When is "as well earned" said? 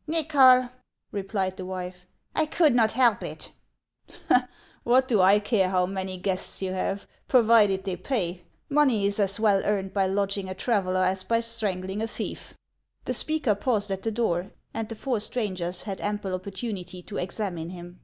9.20-9.92